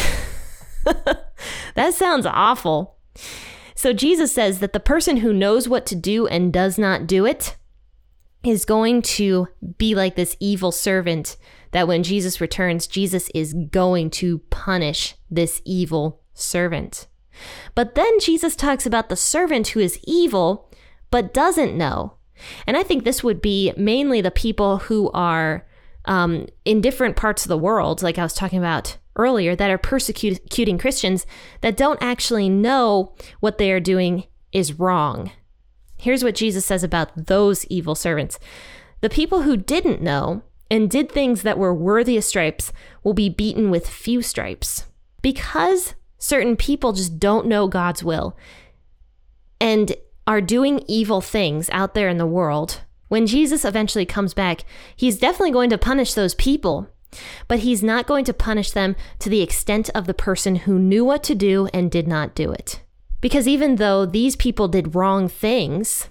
that 1.76 1.94
sounds 1.94 2.26
awful. 2.26 2.98
So 3.76 3.94
Jesus 3.94 4.34
says 4.34 4.60
that 4.60 4.74
the 4.74 4.80
person 4.80 5.18
who 5.18 5.34
knows 5.34 5.68
what 5.68 5.86
to 5.88 5.96
do 5.96 6.28
and 6.28 6.52
does 6.52 6.78
not 6.78 7.08
do 7.08 7.26
it 7.26 7.56
is 8.44 8.66
going 8.66 9.02
to 9.02 9.48
be 9.78 9.96
like 9.96 10.16
this 10.16 10.36
evil 10.40 10.72
servant 10.72 11.38
that 11.72 11.88
when 11.88 12.04
Jesus 12.04 12.42
returns, 12.42 12.88
Jesus 12.88 13.30
is 13.36 13.54
going 13.54 14.10
to 14.12 14.40
punish 14.50 15.16
this 15.30 15.62
evil 15.66 16.22
servant. 16.34 17.08
But 17.76 17.96
then 17.96 18.20
Jesus 18.20 18.56
talks 18.56 18.86
about 18.86 19.10
the 19.10 19.16
servant 19.16 19.70
who 19.70 19.80
is 19.80 20.00
evil 20.06 20.70
but 21.12 21.34
doesn't 21.34 21.78
know. 21.78 22.14
And 22.66 22.78
I 22.78 22.84
think 22.84 23.04
this 23.04 23.24
would 23.24 23.42
be 23.42 23.74
mainly 23.76 24.22
the 24.22 24.32
people 24.32 24.78
who 24.78 25.12
are 25.12 25.66
um, 26.06 26.48
in 26.66 26.82
different 26.82 27.16
parts 27.16 27.44
of 27.44 27.50
the 27.50 27.58
world, 27.58 28.02
like 28.02 28.18
I 28.18 28.24
was 28.24 28.34
talking 28.34 28.60
about 28.60 28.98
earlier, 29.16 29.56
that 29.56 29.70
are 29.70 29.78
persecuting 29.78 30.78
Christians 30.78 31.26
that 31.62 31.78
don't 31.78 32.02
actually 32.02 32.50
know 32.50 33.14
what 33.42 33.58
they 33.58 33.72
are 33.72 33.80
doing 33.82 34.26
is 34.52 34.80
wrong. 34.80 35.32
Here's 36.00 36.24
what 36.24 36.36
Jesus 36.36 36.66
says 36.66 36.84
about 36.84 37.28
those 37.28 37.66
evil 37.66 37.94
servants 37.94 38.40
The 39.02 39.10
people 39.10 39.44
who 39.44 39.58
didn't 39.58 40.02
know 40.02 40.42
and 40.72 40.90
did 40.90 41.12
things 41.12 41.42
that 41.42 41.58
were 41.58 41.74
worthy 41.74 42.18
of 42.18 42.24
stripes 42.24 42.72
will 43.04 43.14
be 43.14 43.30
beaten 43.30 43.70
with 43.70 43.88
few 43.88 44.22
stripes. 44.22 44.86
Because 45.22 45.96
certain 46.18 46.56
people 46.56 46.94
just 46.94 47.20
don't 47.20 47.48
know 47.48 47.68
God's 47.68 48.04
will 48.04 48.38
and 49.60 49.94
are 50.26 50.42
doing 50.42 50.84
evil 50.88 51.22
things 51.22 51.70
out 51.72 51.94
there 51.94 52.08
in 52.08 52.18
the 52.18 52.26
world, 52.26 52.82
when 53.08 53.26
Jesus 53.26 53.66
eventually 53.66 54.06
comes 54.06 54.34
back, 54.34 54.64
he's 54.96 55.20
definitely 55.20 55.52
going 55.52 55.72
to 55.72 55.78
punish 55.78 56.14
those 56.14 56.36
people, 56.36 56.88
but 57.48 57.60
he's 57.60 57.82
not 57.82 58.08
going 58.08 58.24
to 58.26 58.34
punish 58.34 58.72
them 58.72 58.96
to 59.18 59.30
the 59.30 59.42
extent 59.42 59.90
of 59.96 60.06
the 60.06 60.14
person 60.14 60.56
who 60.58 60.78
knew 60.78 61.04
what 61.04 61.24
to 61.24 61.36
do 61.36 61.68
and 61.74 61.90
did 61.90 62.08
not 62.08 62.36
do 62.36 62.52
it. 62.52 62.82
Because 63.22 63.48
even 63.48 63.76
though 63.76 64.06
these 64.06 64.36
people 64.36 64.68
did 64.68 64.96
wrong 64.96 65.28
things, 65.28 66.08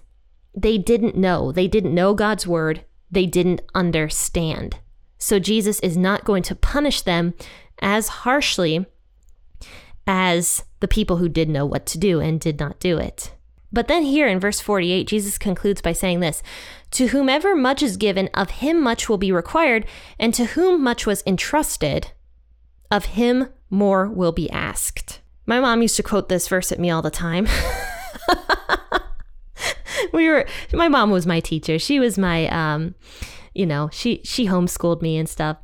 they 0.54 0.78
didn't 0.78 1.16
know. 1.16 1.52
They 1.52 1.68
didn't 1.68 1.94
know 1.94 2.14
God's 2.14 2.46
word. 2.46 2.84
They 3.10 3.26
didn't 3.26 3.62
understand. 3.74 4.78
So 5.18 5.38
Jesus 5.38 5.80
is 5.80 5.96
not 5.96 6.24
going 6.24 6.42
to 6.44 6.54
punish 6.54 7.02
them 7.02 7.34
as 7.80 8.08
harshly 8.08 8.86
as 10.06 10.64
the 10.80 10.88
people 10.88 11.16
who 11.16 11.28
did 11.28 11.48
know 11.48 11.66
what 11.66 11.86
to 11.86 11.98
do 11.98 12.20
and 12.20 12.40
did 12.40 12.58
not 12.58 12.80
do 12.80 12.98
it. 12.98 13.32
But 13.72 13.88
then 13.88 14.04
here 14.04 14.26
in 14.26 14.40
verse 14.40 14.60
48, 14.60 15.06
Jesus 15.06 15.36
concludes 15.36 15.82
by 15.82 15.92
saying 15.92 16.20
this 16.20 16.42
To 16.92 17.08
whomever 17.08 17.54
much 17.54 17.82
is 17.82 17.96
given, 17.96 18.28
of 18.32 18.50
him 18.50 18.82
much 18.82 19.08
will 19.08 19.18
be 19.18 19.32
required, 19.32 19.86
and 20.18 20.32
to 20.34 20.46
whom 20.46 20.82
much 20.82 21.04
was 21.04 21.22
entrusted, 21.26 22.12
of 22.90 23.04
him 23.06 23.50
more 23.68 24.08
will 24.08 24.32
be 24.32 24.50
asked. 24.50 25.20
My 25.48 25.60
mom 25.60 25.80
used 25.80 25.96
to 25.96 26.02
quote 26.02 26.28
this 26.28 26.46
verse 26.46 26.70
at 26.72 26.78
me 26.78 26.90
all 26.90 27.00
the 27.00 27.10
time. 27.10 27.48
we 30.12 30.28
were 30.28 30.44
my 30.74 30.88
mom 30.88 31.10
was 31.10 31.26
my 31.26 31.40
teacher. 31.40 31.78
She 31.78 31.98
was 31.98 32.18
my 32.18 32.48
um 32.48 32.94
you 33.54 33.64
know, 33.64 33.88
she 33.90 34.20
she 34.24 34.46
homeschooled 34.46 35.00
me 35.00 35.16
and 35.16 35.26
stuff 35.26 35.56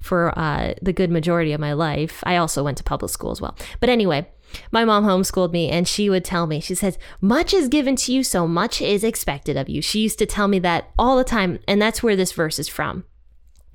for 0.00 0.32
uh 0.38 0.74
the 0.80 0.92
good 0.92 1.10
majority 1.10 1.52
of 1.52 1.60
my 1.60 1.72
life. 1.72 2.22
I 2.24 2.36
also 2.36 2.62
went 2.62 2.78
to 2.78 2.84
public 2.84 3.10
school 3.10 3.32
as 3.32 3.40
well. 3.40 3.56
But 3.80 3.88
anyway, 3.88 4.28
my 4.70 4.84
mom 4.84 5.04
homeschooled 5.04 5.50
me 5.50 5.70
and 5.70 5.88
she 5.88 6.08
would 6.08 6.24
tell 6.24 6.46
me, 6.46 6.60
she 6.60 6.76
says, 6.76 6.96
much 7.20 7.52
is 7.52 7.66
given 7.66 7.96
to 7.96 8.12
you, 8.12 8.22
so 8.22 8.46
much 8.46 8.80
is 8.80 9.02
expected 9.02 9.56
of 9.56 9.68
you. 9.68 9.82
She 9.82 10.02
used 10.02 10.20
to 10.20 10.26
tell 10.26 10.46
me 10.46 10.60
that 10.60 10.92
all 10.96 11.16
the 11.16 11.24
time, 11.24 11.58
and 11.66 11.82
that's 11.82 12.00
where 12.00 12.14
this 12.14 12.30
verse 12.30 12.60
is 12.60 12.68
from. 12.68 13.04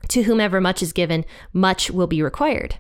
To 0.10 0.24
whomever 0.24 0.62
much 0.62 0.82
is 0.82 0.94
given, 0.94 1.26
much 1.52 1.92
will 1.92 2.08
be 2.08 2.22
required. 2.22 2.80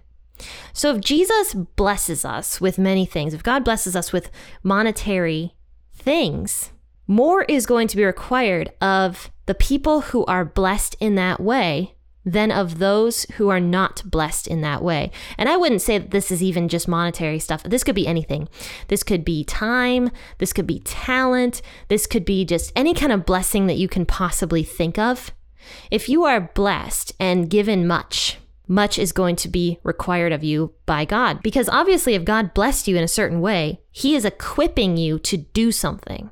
So 0.73 0.95
if 0.95 1.01
Jesus 1.01 1.53
blesses 1.53 2.25
us 2.25 2.61
with 2.61 2.77
many 2.77 3.05
things, 3.05 3.33
if 3.33 3.43
God 3.43 3.63
blesses 3.63 3.95
us 3.95 4.11
with 4.11 4.31
monetary 4.63 5.55
things, 5.93 6.71
more 7.07 7.43
is 7.43 7.65
going 7.65 7.87
to 7.87 7.97
be 7.97 8.05
required 8.05 8.71
of 8.81 9.31
the 9.45 9.55
people 9.55 10.01
who 10.01 10.25
are 10.25 10.45
blessed 10.45 10.95
in 10.99 11.15
that 11.15 11.39
way 11.39 11.95
than 12.27 12.51
of 12.51 12.79
those 12.79 13.23
who 13.37 13.47
are 13.47 13.59
not 13.61 14.03
blessed 14.05 14.47
in 14.47 14.59
that 14.59 14.83
way. 14.83 15.09
And 15.37 15.47
I 15.47 15.55
wouldn't 15.55 15.81
say 15.81 15.97
that 15.97 16.11
this 16.11 16.29
is 16.29 16.43
even 16.43 16.67
just 16.67 16.85
monetary 16.85 17.39
stuff. 17.39 17.63
This 17.63 17.85
could 17.85 17.95
be 17.95 18.05
anything. 18.05 18.49
This 18.89 19.01
could 19.01 19.23
be 19.23 19.45
time, 19.45 20.11
this 20.37 20.51
could 20.51 20.67
be 20.67 20.81
talent, 20.81 21.61
this 21.87 22.05
could 22.05 22.25
be 22.25 22.43
just 22.43 22.73
any 22.75 22.93
kind 22.93 23.13
of 23.13 23.25
blessing 23.25 23.67
that 23.67 23.77
you 23.77 23.87
can 23.87 24.05
possibly 24.05 24.63
think 24.63 24.99
of. 24.99 25.31
If 25.89 26.09
you 26.09 26.25
are 26.25 26.51
blessed 26.53 27.13
and 27.17 27.49
given 27.49 27.87
much, 27.87 28.37
much 28.67 28.99
is 28.99 29.11
going 29.11 29.35
to 29.37 29.47
be 29.47 29.79
required 29.83 30.31
of 30.31 30.43
you 30.43 30.73
by 30.85 31.05
God. 31.05 31.41
Because 31.41 31.69
obviously, 31.69 32.13
if 32.13 32.25
God 32.25 32.53
blessed 32.53 32.87
you 32.87 32.97
in 32.97 33.03
a 33.03 33.07
certain 33.07 33.41
way, 33.41 33.81
He 33.91 34.15
is 34.15 34.25
equipping 34.25 34.97
you 34.97 35.19
to 35.19 35.37
do 35.37 35.71
something. 35.71 36.31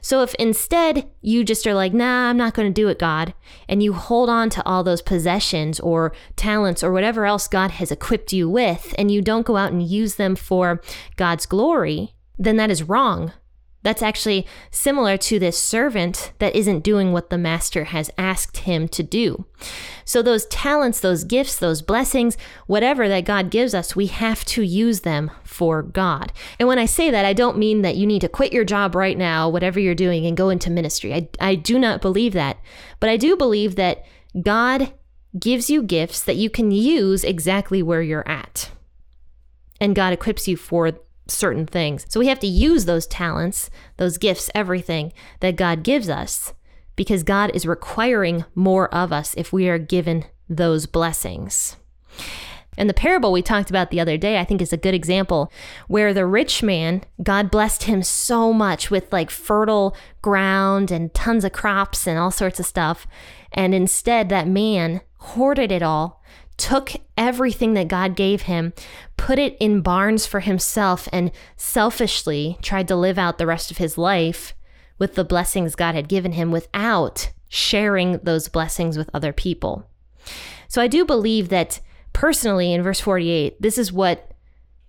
So 0.00 0.22
if 0.22 0.34
instead 0.34 1.08
you 1.20 1.44
just 1.44 1.66
are 1.66 1.74
like, 1.74 1.92
nah, 1.92 2.28
I'm 2.30 2.36
not 2.36 2.54
going 2.54 2.68
to 2.68 2.80
do 2.80 2.88
it, 2.88 2.98
God, 2.98 3.34
and 3.68 3.82
you 3.82 3.92
hold 3.92 4.28
on 4.28 4.50
to 4.50 4.66
all 4.66 4.84
those 4.84 5.02
possessions 5.02 5.80
or 5.80 6.12
talents 6.36 6.82
or 6.82 6.92
whatever 6.92 7.26
else 7.26 7.48
God 7.48 7.72
has 7.72 7.90
equipped 7.90 8.32
you 8.32 8.48
with, 8.48 8.94
and 8.98 9.10
you 9.10 9.22
don't 9.22 9.46
go 9.46 9.56
out 9.56 9.72
and 9.72 9.82
use 9.82 10.16
them 10.16 10.36
for 10.36 10.80
God's 11.16 11.46
glory, 11.46 12.14
then 12.38 12.56
that 12.56 12.70
is 12.70 12.82
wrong. 12.82 13.32
That's 13.84 14.02
actually 14.02 14.46
similar 14.70 15.18
to 15.18 15.38
this 15.38 15.58
servant 15.58 16.32
that 16.38 16.56
isn't 16.56 16.80
doing 16.80 17.12
what 17.12 17.28
the 17.28 17.36
master 17.36 17.84
has 17.84 18.10
asked 18.16 18.56
him 18.58 18.88
to 18.88 19.02
do. 19.02 19.44
So, 20.06 20.22
those 20.22 20.46
talents, 20.46 21.00
those 21.00 21.22
gifts, 21.22 21.58
those 21.58 21.82
blessings, 21.82 22.38
whatever 22.66 23.08
that 23.08 23.26
God 23.26 23.50
gives 23.50 23.74
us, 23.74 23.94
we 23.94 24.06
have 24.06 24.44
to 24.46 24.62
use 24.62 25.02
them 25.02 25.30
for 25.44 25.82
God. 25.82 26.32
And 26.58 26.66
when 26.66 26.78
I 26.78 26.86
say 26.86 27.10
that, 27.10 27.26
I 27.26 27.34
don't 27.34 27.58
mean 27.58 27.82
that 27.82 27.96
you 27.96 28.06
need 28.06 28.22
to 28.22 28.28
quit 28.28 28.54
your 28.54 28.64
job 28.64 28.94
right 28.94 29.18
now, 29.18 29.50
whatever 29.50 29.78
you're 29.78 29.94
doing, 29.94 30.24
and 30.24 30.36
go 30.36 30.48
into 30.48 30.70
ministry. 30.70 31.12
I, 31.14 31.28
I 31.38 31.54
do 31.54 31.78
not 31.78 32.00
believe 32.00 32.32
that. 32.32 32.56
But 33.00 33.10
I 33.10 33.18
do 33.18 33.36
believe 33.36 33.76
that 33.76 34.04
God 34.40 34.94
gives 35.38 35.68
you 35.68 35.82
gifts 35.82 36.22
that 36.22 36.36
you 36.36 36.48
can 36.48 36.70
use 36.70 37.22
exactly 37.22 37.82
where 37.82 38.02
you're 38.02 38.28
at. 38.28 38.70
And 39.78 39.94
God 39.94 40.14
equips 40.14 40.48
you 40.48 40.56
for 40.56 40.92
certain 41.26 41.66
things. 41.66 42.06
So 42.08 42.20
we 42.20 42.28
have 42.28 42.40
to 42.40 42.46
use 42.46 42.84
those 42.84 43.06
talents, 43.06 43.70
those 43.96 44.18
gifts, 44.18 44.50
everything 44.54 45.12
that 45.40 45.56
God 45.56 45.82
gives 45.82 46.08
us 46.08 46.52
because 46.96 47.22
God 47.22 47.50
is 47.54 47.66
requiring 47.66 48.44
more 48.54 48.92
of 48.94 49.12
us 49.12 49.34
if 49.36 49.52
we 49.52 49.68
are 49.68 49.78
given 49.78 50.24
those 50.48 50.86
blessings. 50.86 51.76
And 52.76 52.90
the 52.90 52.94
parable 52.94 53.30
we 53.32 53.42
talked 53.42 53.70
about 53.70 53.90
the 53.90 54.00
other 54.00 54.16
day, 54.16 54.38
I 54.38 54.44
think, 54.44 54.60
is 54.60 54.72
a 54.72 54.76
good 54.76 54.94
example 54.94 55.52
where 55.86 56.12
the 56.12 56.26
rich 56.26 56.62
man, 56.62 57.04
God 57.22 57.50
blessed 57.50 57.84
him 57.84 58.02
so 58.02 58.52
much 58.52 58.90
with 58.90 59.12
like 59.12 59.30
fertile 59.30 59.96
ground 60.22 60.90
and 60.90 61.14
tons 61.14 61.44
of 61.44 61.52
crops 61.52 62.06
and 62.06 62.18
all 62.18 62.30
sorts 62.30 62.58
of 62.58 62.66
stuff. 62.66 63.06
And 63.52 63.74
instead, 63.74 64.28
that 64.28 64.48
man 64.48 65.02
hoarded 65.18 65.70
it 65.70 65.82
all 65.82 66.22
took 66.56 66.92
everything 67.16 67.74
that 67.74 67.88
God 67.88 68.16
gave 68.16 68.42
him, 68.42 68.72
put 69.16 69.38
it 69.38 69.56
in 69.58 69.80
barns 69.80 70.26
for 70.26 70.40
himself, 70.40 71.08
and 71.12 71.30
selfishly 71.56 72.58
tried 72.62 72.88
to 72.88 72.96
live 72.96 73.18
out 73.18 73.38
the 73.38 73.46
rest 73.46 73.70
of 73.70 73.78
his 73.78 73.98
life 73.98 74.54
with 74.98 75.14
the 75.14 75.24
blessings 75.24 75.74
God 75.74 75.94
had 75.94 76.08
given 76.08 76.32
him 76.32 76.50
without 76.50 77.32
sharing 77.48 78.18
those 78.18 78.48
blessings 78.48 78.96
with 78.96 79.10
other 79.12 79.32
people. 79.32 79.88
So 80.68 80.80
I 80.80 80.88
do 80.88 81.04
believe 81.04 81.48
that 81.50 81.80
personally 82.12 82.72
in 82.72 82.82
verse 82.82 83.00
48, 83.00 83.60
this 83.60 83.78
is 83.78 83.92
what 83.92 84.32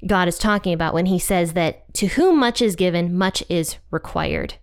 God 0.08 0.28
is 0.28 0.38
talking 0.38 0.74
about 0.74 0.94
when 0.94 1.08
he 1.08 1.20
says 1.20 1.54
that 1.54 1.94
to 1.96 2.08
whom 2.08 2.40
much 2.40 2.62
is 2.62 2.76
given, 2.76 3.16
much 3.16 3.44
is 3.50 3.78
required. 3.92 4.56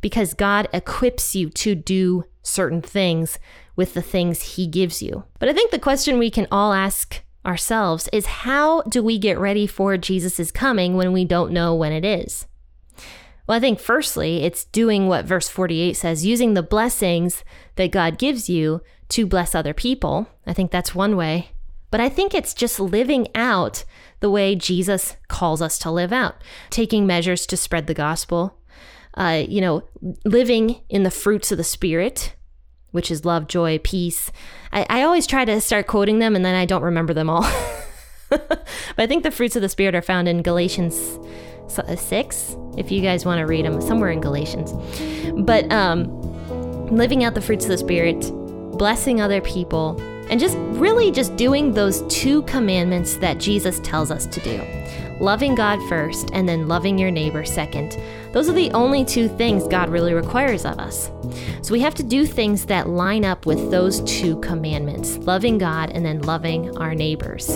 Because 0.00 0.34
God 0.34 0.68
equips 0.72 1.34
you 1.34 1.50
to 1.50 1.74
do 1.74 2.24
certain 2.48 2.82
things 2.82 3.38
with 3.76 3.94
the 3.94 4.02
things 4.02 4.54
he 4.54 4.66
gives 4.66 5.02
you. 5.02 5.24
But 5.38 5.48
I 5.48 5.52
think 5.52 5.70
the 5.70 5.78
question 5.78 6.18
we 6.18 6.30
can 6.30 6.46
all 6.50 6.72
ask 6.72 7.22
ourselves 7.46 8.08
is 8.12 8.26
how 8.26 8.82
do 8.82 9.02
we 9.02 9.18
get 9.18 9.38
ready 9.38 9.66
for 9.66 9.96
Jesus' 9.96 10.50
coming 10.50 10.96
when 10.96 11.12
we 11.12 11.24
don't 11.24 11.52
know 11.52 11.74
when 11.74 11.92
it 11.92 12.04
is? 12.04 12.46
Well, 13.46 13.56
I 13.56 13.60
think 13.60 13.80
firstly, 13.80 14.42
it's 14.42 14.64
doing 14.64 15.08
what 15.08 15.24
verse 15.24 15.48
48 15.48 15.94
says, 15.94 16.26
using 16.26 16.52
the 16.52 16.62
blessings 16.62 17.44
that 17.76 17.92
God 17.92 18.18
gives 18.18 18.50
you 18.50 18.82
to 19.10 19.26
bless 19.26 19.54
other 19.54 19.72
people. 19.72 20.28
I 20.46 20.52
think 20.52 20.70
that's 20.70 20.94
one 20.94 21.16
way. 21.16 21.50
But 21.90 22.02
I 22.02 22.10
think 22.10 22.34
it's 22.34 22.52
just 22.52 22.78
living 22.78 23.28
out 23.34 23.84
the 24.20 24.28
way 24.30 24.54
Jesus 24.54 25.16
calls 25.28 25.62
us 25.62 25.78
to 25.78 25.90
live 25.90 26.12
out, 26.12 26.36
taking 26.68 27.06
measures 27.06 27.46
to 27.46 27.56
spread 27.56 27.86
the 27.86 27.94
gospel, 27.94 28.58
uh, 29.14 29.42
you 29.48 29.62
know, 29.62 29.82
living 30.24 30.82
in 30.90 31.02
the 31.02 31.10
fruits 31.10 31.50
of 31.50 31.56
the 31.56 31.64
Spirit, 31.64 32.34
which 32.90 33.10
is 33.10 33.24
love, 33.24 33.46
joy, 33.46 33.78
peace. 33.78 34.32
I, 34.72 34.86
I 34.88 35.02
always 35.02 35.26
try 35.26 35.44
to 35.44 35.60
start 35.60 35.86
quoting 35.86 36.18
them 36.18 36.34
and 36.34 36.44
then 36.44 36.54
I 36.54 36.64
don't 36.64 36.82
remember 36.82 37.14
them 37.14 37.30
all. 37.30 37.42
but 38.28 38.66
I 38.96 39.06
think 39.06 39.22
the 39.22 39.30
fruits 39.30 39.56
of 39.56 39.62
the 39.62 39.68
Spirit 39.68 39.94
are 39.94 40.02
found 40.02 40.28
in 40.28 40.42
Galatians 40.42 41.18
uh, 41.78 41.96
6, 41.96 42.56
if 42.76 42.90
you 42.90 43.00
guys 43.02 43.24
want 43.24 43.38
to 43.38 43.46
read 43.46 43.64
them, 43.64 43.80
somewhere 43.80 44.10
in 44.10 44.20
Galatians. 44.20 44.72
But 45.44 45.70
um, 45.72 46.08
living 46.94 47.24
out 47.24 47.34
the 47.34 47.40
fruits 47.40 47.64
of 47.64 47.70
the 47.70 47.78
Spirit, 47.78 48.20
blessing 48.76 49.20
other 49.20 49.40
people, 49.40 50.00
and 50.30 50.38
just 50.38 50.56
really 50.78 51.10
just 51.10 51.36
doing 51.36 51.72
those 51.72 52.02
two 52.08 52.42
commandments 52.42 53.16
that 53.16 53.38
Jesus 53.38 53.80
tells 53.80 54.10
us 54.10 54.26
to 54.26 54.40
do 54.40 55.07
loving 55.20 55.54
God 55.54 55.78
first 55.88 56.30
and 56.32 56.48
then 56.48 56.68
loving 56.68 56.98
your 56.98 57.10
neighbor 57.10 57.44
second. 57.44 57.96
Those 58.32 58.48
are 58.48 58.52
the 58.52 58.70
only 58.72 59.04
two 59.04 59.28
things 59.28 59.66
God 59.66 59.88
really 59.88 60.14
requires 60.14 60.64
of 60.64 60.78
us. 60.78 61.10
So 61.62 61.72
we 61.72 61.80
have 61.80 61.94
to 61.96 62.02
do 62.02 62.26
things 62.26 62.66
that 62.66 62.88
line 62.88 63.24
up 63.24 63.46
with 63.46 63.70
those 63.70 64.00
two 64.02 64.38
commandments 64.40 65.18
loving 65.18 65.58
God 65.58 65.90
and 65.90 66.04
then 66.04 66.22
loving 66.22 66.76
our 66.78 66.94
neighbors. 66.94 67.46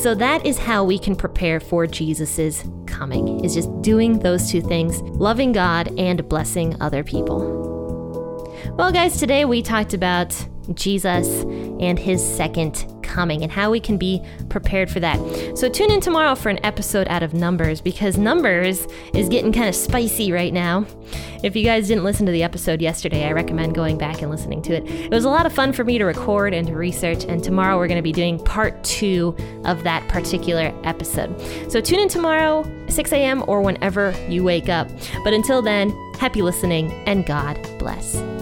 So 0.00 0.14
that 0.16 0.44
is 0.44 0.58
how 0.58 0.84
we 0.84 0.98
can 0.98 1.16
prepare 1.16 1.60
for 1.60 1.86
Jesus' 1.86 2.64
coming, 2.86 3.44
is 3.44 3.54
just 3.54 3.70
doing 3.82 4.18
those 4.18 4.50
two 4.50 4.60
things 4.60 5.00
loving 5.02 5.52
God 5.52 5.98
and 5.98 6.28
blessing 6.28 6.76
other 6.80 7.04
people. 7.04 7.62
Well, 8.76 8.92
guys, 8.92 9.18
today 9.18 9.44
we 9.44 9.62
talked 9.62 9.94
about 9.94 10.34
Jesus 10.72 11.28
and 11.80 11.98
his 11.98 12.26
second 12.26 12.86
coming 13.14 13.42
and 13.42 13.52
how 13.52 13.70
we 13.70 13.78
can 13.78 13.96
be 13.96 14.22
prepared 14.48 14.90
for 14.90 15.00
that. 15.00 15.18
So 15.56 15.68
tune 15.68 15.90
in 15.90 16.00
tomorrow 16.00 16.34
for 16.34 16.48
an 16.48 16.64
episode 16.64 17.06
out 17.08 17.22
of 17.22 17.32
Numbers 17.32 17.80
because 17.80 18.18
Numbers 18.18 18.86
is 19.14 19.28
getting 19.28 19.52
kind 19.52 19.68
of 19.68 19.74
spicy 19.74 20.32
right 20.32 20.52
now. 20.52 20.84
If 21.44 21.54
you 21.54 21.62
guys 21.62 21.88
didn't 21.88 22.04
listen 22.04 22.26
to 22.26 22.32
the 22.32 22.42
episode 22.42 22.80
yesterday, 22.80 23.24
I 23.24 23.32
recommend 23.32 23.74
going 23.74 23.98
back 23.98 24.22
and 24.22 24.30
listening 24.30 24.62
to 24.62 24.74
it. 24.74 24.86
It 24.86 25.10
was 25.10 25.24
a 25.24 25.28
lot 25.28 25.46
of 25.46 25.52
fun 25.52 25.72
for 25.72 25.84
me 25.84 25.98
to 25.98 26.04
record 26.04 26.54
and 26.54 26.66
to 26.66 26.74
research, 26.74 27.24
and 27.24 27.44
tomorrow 27.44 27.76
we're 27.76 27.86
going 27.86 27.98
to 27.98 28.02
be 28.02 28.12
doing 28.12 28.38
part 28.38 28.82
two 28.82 29.36
of 29.64 29.84
that 29.84 30.08
particular 30.08 30.74
episode. 30.84 31.38
So 31.70 31.80
tune 31.80 32.00
in 32.00 32.08
tomorrow, 32.08 32.64
6 32.88 33.12
a.m., 33.12 33.44
or 33.46 33.60
whenever 33.60 34.14
you 34.28 34.42
wake 34.42 34.68
up. 34.68 34.88
But 35.22 35.34
until 35.34 35.60
then, 35.60 35.90
happy 36.18 36.40
listening 36.40 36.90
and 37.06 37.26
God 37.26 37.60
bless. 37.78 38.33